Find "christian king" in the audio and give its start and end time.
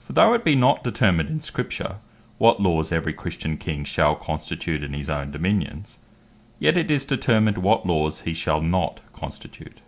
3.14-3.84